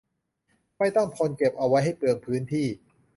[0.77, 2.67] ไม่ต้องทนเก็บเอาไว้ให้เปลืองพื้นที่